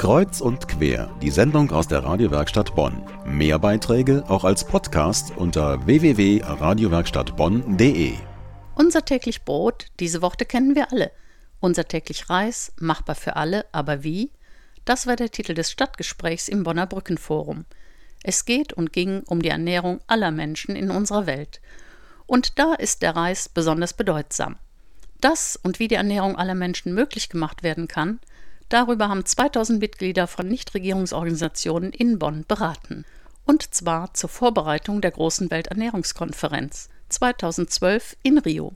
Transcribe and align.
Kreuz 0.00 0.40
und 0.40 0.66
quer, 0.66 1.14
die 1.20 1.28
Sendung 1.28 1.70
aus 1.72 1.86
der 1.86 2.02
Radiowerkstatt 2.02 2.74
Bonn. 2.74 3.02
Mehr 3.26 3.58
Beiträge 3.58 4.24
auch 4.28 4.44
als 4.44 4.64
Podcast 4.64 5.36
unter 5.36 5.84
www.radiowerkstattbonn.de. 5.84 8.14
Unser 8.76 9.04
täglich 9.04 9.44
Brot, 9.44 9.88
diese 10.00 10.22
Worte 10.22 10.46
kennen 10.46 10.74
wir 10.74 10.90
alle. 10.90 11.10
Unser 11.60 11.84
täglich 11.84 12.30
Reis, 12.30 12.72
machbar 12.80 13.14
für 13.14 13.36
alle, 13.36 13.66
aber 13.72 14.02
wie? 14.02 14.30
Das 14.86 15.06
war 15.06 15.16
der 15.16 15.30
Titel 15.30 15.52
des 15.52 15.70
Stadtgesprächs 15.70 16.48
im 16.48 16.62
Bonner 16.62 16.86
Brückenforum. 16.86 17.66
Es 18.22 18.46
geht 18.46 18.72
und 18.72 18.94
ging 18.94 19.20
um 19.26 19.42
die 19.42 19.50
Ernährung 19.50 20.00
aller 20.06 20.30
Menschen 20.30 20.76
in 20.76 20.90
unserer 20.90 21.26
Welt. 21.26 21.60
Und 22.26 22.58
da 22.58 22.72
ist 22.72 23.02
der 23.02 23.16
Reis 23.16 23.50
besonders 23.50 23.92
bedeutsam. 23.92 24.56
Das 25.20 25.60
und 25.62 25.78
wie 25.78 25.88
die 25.88 25.96
Ernährung 25.96 26.36
aller 26.36 26.54
Menschen 26.54 26.94
möglich 26.94 27.28
gemacht 27.28 27.62
werden 27.62 27.86
kann, 27.86 28.18
Darüber 28.70 29.08
haben 29.08 29.26
2000 29.26 29.80
Mitglieder 29.80 30.28
von 30.28 30.46
Nichtregierungsorganisationen 30.46 31.92
in 31.92 32.18
Bonn 32.18 32.44
beraten. 32.46 33.04
Und 33.44 33.74
zwar 33.74 34.14
zur 34.14 34.30
Vorbereitung 34.30 35.00
der 35.00 35.10
großen 35.10 35.50
Welternährungskonferenz 35.50 36.88
2012 37.08 38.16
in 38.22 38.38
Rio. 38.38 38.72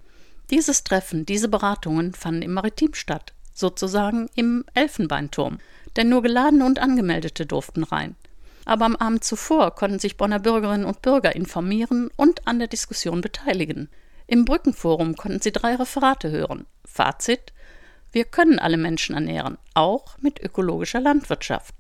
Dieses 0.51 0.83
Treffen, 0.83 1.25
diese 1.25 1.49
Beratungen 1.49 2.13
fanden 2.13 2.43
im 2.43 2.55
Maritim 2.55 2.93
statt, 2.95 3.33
sozusagen 3.55 4.29
im 4.35 4.65
Elfenbeinturm. 4.75 5.59
Denn 5.95 6.09
nur 6.09 6.23
Geladene 6.23 6.67
und 6.67 6.81
Angemeldete 6.81 7.47
durften 7.47 7.85
rein. 7.85 8.17
Aber 8.65 8.87
am 8.87 8.97
Abend 8.97 9.23
zuvor 9.23 9.77
konnten 9.77 10.01
sich 10.01 10.17
Bonner 10.17 10.41
Bürgerinnen 10.41 10.87
und 10.87 11.03
Bürger 11.03 11.37
informieren 11.37 12.11
und 12.17 12.49
an 12.49 12.59
der 12.59 12.67
Diskussion 12.67 13.21
beteiligen. 13.21 13.89
Im 14.27 14.45
Brückenforum 14.45 15.15
konnten 15.15 15.41
sie 15.41 15.53
drei 15.53 15.77
Referate 15.77 16.33
hören. 16.33 16.67
Fazit: 16.85 17.53
wir 18.15 18.25
können 18.25 18.61
alle 18.61 18.77
Menschen 18.77 19.17
ernähren, 19.17 19.59
auch 19.75 20.17
mit 20.21 20.41
ökologischer 20.41 21.01
Landwirtschaft. 21.01 21.75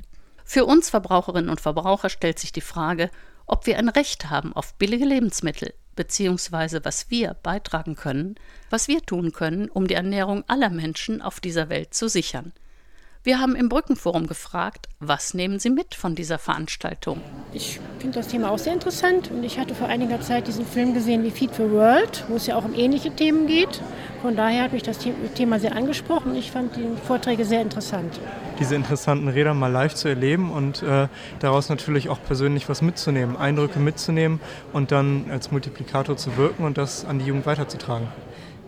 Für 0.44 0.64
uns 0.64 0.90
Verbraucherinnen 0.90 1.48
und 1.48 1.60
Verbraucher 1.60 2.08
stellt 2.08 2.40
sich 2.40 2.50
die 2.50 2.60
Frage, 2.60 3.08
ob 3.46 3.66
wir 3.66 3.78
ein 3.78 3.88
Recht 3.88 4.30
haben 4.30 4.52
auf 4.52 4.74
billige 4.74 5.04
Lebensmittel, 5.04 5.74
beziehungsweise 5.94 6.84
was 6.84 7.08
wir 7.08 7.34
beitragen 7.34 7.94
können, 7.94 8.34
was 8.68 8.88
wir 8.88 9.00
tun 9.00 9.30
können, 9.30 9.68
um 9.70 9.86
die 9.86 9.94
Ernährung 9.94 10.42
aller 10.48 10.70
Menschen 10.70 11.22
auf 11.22 11.38
dieser 11.38 11.68
Welt 11.68 11.94
zu 11.94 12.08
sichern. 12.08 12.52
Wir 13.22 13.38
haben 13.38 13.54
im 13.54 13.68
Brückenforum 13.68 14.26
gefragt, 14.26 14.88
was 14.98 15.34
nehmen 15.34 15.60
Sie 15.60 15.70
mit 15.70 15.94
von 15.94 16.16
dieser 16.16 16.38
Veranstaltung? 16.38 17.22
Ich 17.52 17.78
finde 18.00 18.18
das 18.18 18.28
Thema 18.28 18.50
auch 18.50 18.58
sehr 18.58 18.74
interessant 18.74 19.30
und 19.30 19.44
ich 19.44 19.58
hatte 19.58 19.74
vor 19.74 19.86
einiger 19.86 20.20
Zeit 20.20 20.48
diesen 20.48 20.66
Film 20.66 20.94
gesehen 20.94 21.22
wie 21.22 21.30
Feed 21.30 21.52
for 21.52 21.70
World, 21.70 22.24
wo 22.28 22.34
es 22.34 22.46
ja 22.48 22.56
auch 22.56 22.64
um 22.64 22.74
ähnliche 22.74 23.14
Themen 23.14 23.46
geht. 23.46 23.80
Von 24.24 24.36
daher 24.36 24.62
hat 24.62 24.72
mich 24.72 24.82
das 24.82 24.96
Thema 25.34 25.60
sehr 25.60 25.76
angesprochen 25.76 26.30
und 26.30 26.38
ich 26.38 26.50
fand 26.50 26.76
die 26.76 26.88
Vorträge 27.06 27.44
sehr 27.44 27.60
interessant. 27.60 28.18
Diese 28.58 28.74
interessanten 28.74 29.28
Räder 29.28 29.52
mal 29.52 29.70
live 29.70 29.94
zu 29.94 30.08
erleben 30.08 30.50
und 30.50 30.82
äh, 30.82 31.08
daraus 31.40 31.68
natürlich 31.68 32.08
auch 32.08 32.18
persönlich 32.26 32.66
was 32.70 32.80
mitzunehmen, 32.80 33.36
Eindrücke 33.36 33.80
mitzunehmen 33.80 34.40
und 34.72 34.92
dann 34.92 35.26
als 35.30 35.50
Multiplikator 35.50 36.16
zu 36.16 36.38
wirken 36.38 36.64
und 36.64 36.78
das 36.78 37.04
an 37.04 37.18
die 37.18 37.26
Jugend 37.26 37.44
weiterzutragen. 37.44 38.08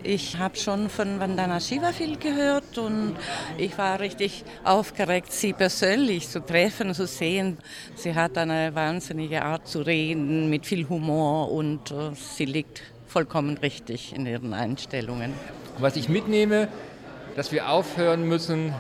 Ich 0.03 0.37
habe 0.37 0.57
schon 0.57 0.91
von 0.91 1.21
Vandana 1.21 1.59
Shiva 1.59 1.93
viel 1.93 2.19
gehört 2.19 2.77
und 2.77 3.17
ich 3.57 3.79
war 3.79 3.99
richtig 3.99 4.45
aufgeregt, 4.63 5.33
sie 5.33 5.55
persönlich 5.55 6.29
zu 6.29 6.45
treffen, 6.45 6.93
zu 6.93 7.07
sehen. 7.07 7.57
Sie 7.95 8.15
hat 8.15 8.37
eine 8.37 8.75
wahnsinnige 8.75 9.43
Art 9.43 9.67
zu 9.67 9.81
reden 9.81 10.51
mit 10.51 10.67
viel 10.67 10.87
Humor 10.87 11.51
und 11.51 11.93
uh, 11.93 12.13
sie 12.15 12.45
liegt 12.45 12.83
vollkommen 13.07 13.59
richtig 13.59 14.15
in 14.15 14.27
ihren 14.27 14.55
Einstellungen. 14.55 15.33
Was 15.79 15.97
ich 15.97 16.09
mitnehme, 16.09 16.69
dass 17.37 17.53
wir 17.53 17.69
aufhören 17.69 18.29
müssen, 18.29 18.75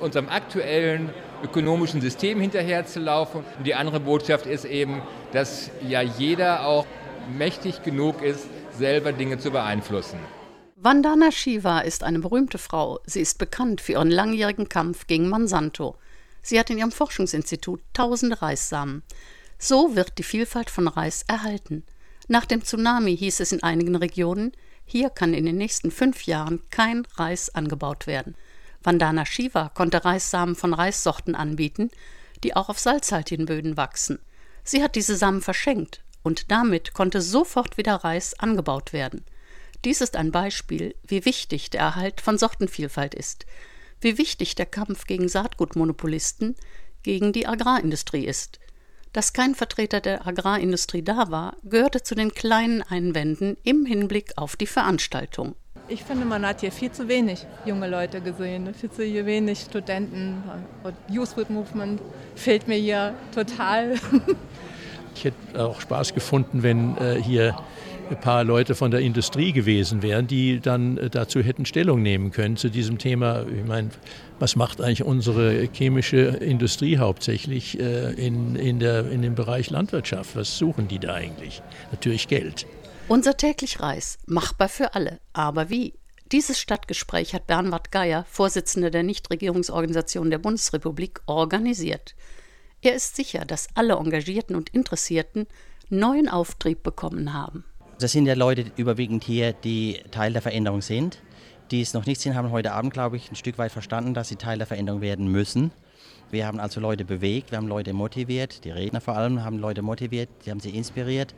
unserem 0.00 0.28
aktuellen 0.28 1.10
ökonomischen 1.42 2.00
System 2.00 2.40
hinterherzulaufen. 2.40 3.44
Und 3.58 3.66
die 3.66 3.74
andere 3.74 4.00
Botschaft 4.00 4.46
ist 4.46 4.64
eben, 4.64 5.02
dass 5.32 5.70
ja 5.86 6.00
jeder 6.00 6.66
auch 6.66 6.86
mächtig 7.36 7.82
genug 7.82 8.22
ist, 8.22 8.46
selber 8.76 9.12
Dinge 9.12 9.38
zu 9.38 9.50
beeinflussen. 9.50 10.18
Vandana 10.76 11.32
Shiva 11.32 11.80
ist 11.80 12.02
eine 12.02 12.18
berühmte 12.18 12.58
Frau. 12.58 13.00
Sie 13.06 13.20
ist 13.20 13.38
bekannt 13.38 13.80
für 13.80 13.92
ihren 13.92 14.10
langjährigen 14.10 14.68
Kampf 14.68 15.06
gegen 15.06 15.28
Monsanto. 15.28 15.96
Sie 16.42 16.58
hat 16.58 16.68
in 16.68 16.78
ihrem 16.78 16.92
Forschungsinstitut 16.92 17.80
tausende 17.94 18.42
Reissamen. 18.42 19.02
So 19.58 19.96
wird 19.96 20.18
die 20.18 20.22
Vielfalt 20.22 20.68
von 20.68 20.88
Reis 20.88 21.24
erhalten. 21.26 21.84
Nach 22.28 22.46
dem 22.46 22.64
Tsunami 22.64 23.16
hieß 23.16 23.40
es 23.40 23.52
in 23.52 23.62
einigen 23.62 23.96
Regionen, 23.96 24.52
hier 24.86 25.10
kann 25.10 25.34
in 25.34 25.44
den 25.44 25.56
nächsten 25.56 25.90
fünf 25.90 26.26
Jahren 26.26 26.62
kein 26.70 27.06
Reis 27.16 27.54
angebaut 27.54 28.06
werden. 28.06 28.34
Vandana 28.82 29.24
Shiva 29.24 29.70
konnte 29.70 30.04
Reissamen 30.04 30.54
von 30.54 30.74
Reissorten 30.74 31.34
anbieten, 31.34 31.90
die 32.42 32.54
auch 32.54 32.68
auf 32.68 32.78
salzhaltigen 32.78 33.46
Böden 33.46 33.76
wachsen. 33.76 34.18
Sie 34.62 34.82
hat 34.82 34.94
diese 34.94 35.16
Samen 35.16 35.40
verschenkt 35.40 36.02
und 36.22 36.50
damit 36.50 36.94
konnte 36.94 37.20
sofort 37.20 37.76
wieder 37.76 37.96
Reis 37.96 38.38
angebaut 38.38 38.92
werden. 38.92 39.24
Dies 39.84 40.00
ist 40.00 40.16
ein 40.16 40.32
Beispiel, 40.32 40.94
wie 41.06 41.24
wichtig 41.26 41.70
der 41.70 41.80
Erhalt 41.80 42.22
von 42.22 42.38
Sortenvielfalt 42.38 43.14
ist, 43.14 43.44
wie 44.00 44.16
wichtig 44.16 44.54
der 44.54 44.66
Kampf 44.66 45.06
gegen 45.06 45.28
Saatgutmonopolisten, 45.28 46.56
gegen 47.02 47.32
die 47.32 47.46
Agrarindustrie 47.46 48.26
ist. 48.26 48.60
Dass 49.14 49.32
kein 49.32 49.54
Vertreter 49.54 50.00
der 50.00 50.26
Agrarindustrie 50.26 51.02
da 51.02 51.30
war, 51.30 51.56
gehörte 51.62 52.02
zu 52.02 52.16
den 52.16 52.34
kleinen 52.34 52.82
Einwänden 52.82 53.56
im 53.62 53.86
Hinblick 53.86 54.32
auf 54.34 54.56
die 54.56 54.66
Veranstaltung. 54.66 55.54
Ich 55.86 56.02
finde, 56.02 56.24
man 56.24 56.44
hat 56.44 56.62
hier 56.62 56.72
viel 56.72 56.90
zu 56.90 57.06
wenig 57.06 57.46
junge 57.64 57.86
Leute 57.86 58.20
gesehen, 58.20 58.74
viel 58.74 58.90
zu 58.90 59.02
wenig 59.02 59.60
Studenten. 59.60 60.42
Und 60.82 60.96
Youth 61.08 61.28
Food 61.28 61.48
Movement 61.48 62.00
fehlt 62.34 62.66
mir 62.66 62.76
hier 62.76 63.14
total. 63.32 63.94
Ich 65.16 65.26
hätte 65.26 65.64
auch 65.64 65.80
Spaß 65.80 66.12
gefunden, 66.12 66.64
wenn 66.64 66.98
äh, 66.98 67.22
hier 67.22 67.56
ein 68.10 68.20
paar 68.20 68.44
Leute 68.44 68.74
von 68.74 68.90
der 68.90 69.00
Industrie 69.00 69.52
gewesen 69.52 70.02
wären, 70.02 70.26
die 70.26 70.60
dann 70.60 70.98
äh, 70.98 71.10
dazu 71.10 71.40
hätten 71.40 71.66
Stellung 71.66 72.02
nehmen 72.02 72.30
können 72.30 72.56
zu 72.56 72.68
diesem 72.68 72.98
Thema. 72.98 73.46
Ich 73.46 73.64
meine, 73.64 73.90
was 74.38 74.56
macht 74.56 74.80
eigentlich 74.80 75.04
unsere 75.04 75.68
chemische 75.72 76.18
Industrie 76.18 76.98
hauptsächlich 76.98 77.78
äh, 77.78 78.12
in, 78.12 78.56
in, 78.56 78.78
der, 78.78 79.10
in 79.10 79.22
dem 79.22 79.34
Bereich 79.34 79.70
Landwirtschaft? 79.70 80.36
Was 80.36 80.58
suchen 80.58 80.88
die 80.88 80.98
da 80.98 81.14
eigentlich? 81.14 81.62
Natürlich 81.92 82.28
Geld. 82.28 82.66
Unser 83.08 83.36
täglich 83.36 83.80
Reis, 83.80 84.18
machbar 84.26 84.68
für 84.68 84.94
alle. 84.94 85.20
Aber 85.32 85.70
wie? 85.70 85.94
Dieses 86.32 86.58
Stadtgespräch 86.58 87.34
hat 87.34 87.46
Bernhard 87.46 87.92
Geier, 87.92 88.24
Vorsitzender 88.28 88.90
der 88.90 89.02
Nichtregierungsorganisation 89.02 90.30
der 90.30 90.38
Bundesrepublik, 90.38 91.20
organisiert. 91.26 92.14
Er 92.80 92.94
ist 92.94 93.16
sicher, 93.16 93.44
dass 93.44 93.68
alle 93.74 93.94
Engagierten 93.94 94.56
und 94.56 94.70
Interessierten 94.70 95.46
neuen 95.90 96.28
Auftrieb 96.28 96.82
bekommen 96.82 97.32
haben. 97.32 97.64
Das 98.00 98.12
sind 98.12 98.26
ja 98.26 98.34
Leute 98.34 98.64
überwiegend 98.76 99.22
hier, 99.24 99.52
die 99.52 100.00
Teil 100.10 100.32
der 100.32 100.42
Veränderung 100.42 100.82
sind. 100.82 101.22
Die 101.70 101.80
es 101.80 101.94
noch 101.94 102.06
nicht 102.06 102.20
sind, 102.20 102.34
haben 102.34 102.50
heute 102.50 102.72
Abend, 102.72 102.92
glaube 102.92 103.16
ich, 103.16 103.30
ein 103.30 103.36
Stück 103.36 103.56
weit 103.56 103.72
verstanden, 103.72 104.14
dass 104.14 104.28
sie 104.28 104.36
Teil 104.36 104.58
der 104.58 104.66
Veränderung 104.66 105.00
werden 105.00 105.28
müssen. 105.28 105.70
Wir 106.30 106.46
haben 106.46 106.58
also 106.58 106.80
Leute 106.80 107.04
bewegt, 107.04 107.52
wir 107.52 107.58
haben 107.58 107.68
Leute 107.68 107.92
motiviert, 107.92 108.64
die 108.64 108.70
Redner 108.70 109.00
vor 109.00 109.16
allem 109.16 109.44
haben 109.44 109.58
Leute 109.58 109.82
motiviert, 109.82 110.28
die 110.44 110.50
haben 110.50 110.58
sie 110.58 110.70
inspiriert. 110.70 111.34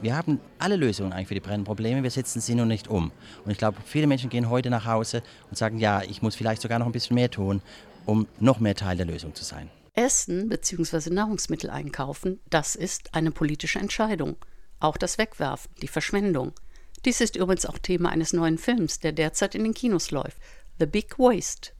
Wir 0.00 0.16
haben 0.16 0.40
alle 0.58 0.76
Lösungen 0.76 1.12
eigentlich 1.12 1.28
für 1.28 1.34
die 1.34 1.40
brennenden 1.40 1.66
Probleme, 1.66 2.02
wir 2.02 2.10
setzen 2.10 2.40
sie 2.40 2.54
nur 2.54 2.66
nicht 2.66 2.88
um. 2.88 3.12
Und 3.44 3.50
ich 3.50 3.58
glaube, 3.58 3.78
viele 3.84 4.06
Menschen 4.06 4.30
gehen 4.30 4.48
heute 4.48 4.70
nach 4.70 4.86
Hause 4.86 5.22
und 5.50 5.58
sagen, 5.58 5.78
ja, 5.78 6.02
ich 6.02 6.22
muss 6.22 6.34
vielleicht 6.34 6.62
sogar 6.62 6.78
noch 6.78 6.86
ein 6.86 6.92
bisschen 6.92 7.14
mehr 7.14 7.30
tun, 7.30 7.60
um 8.06 8.26
noch 8.40 8.58
mehr 8.60 8.74
Teil 8.74 8.96
der 8.96 9.06
Lösung 9.06 9.34
zu 9.34 9.44
sein. 9.44 9.68
Essen 9.94 10.48
bzw. 10.48 11.10
Nahrungsmittel 11.10 11.68
einkaufen, 11.68 12.40
das 12.48 12.74
ist 12.74 13.14
eine 13.14 13.30
politische 13.30 13.78
Entscheidung. 13.78 14.36
Auch 14.80 14.96
das 14.96 15.18
Wegwerfen, 15.18 15.70
die 15.82 15.88
Verschwendung. 15.88 16.52
Dies 17.04 17.20
ist 17.20 17.36
übrigens 17.36 17.66
auch 17.66 17.78
Thema 17.78 18.10
eines 18.10 18.32
neuen 18.32 18.58
Films, 18.58 19.00
der 19.00 19.12
derzeit 19.12 19.54
in 19.54 19.64
den 19.64 19.74
Kinos 19.74 20.10
läuft. 20.10 20.38
The 20.78 20.86
Big 20.86 21.18
Waste. 21.18 21.72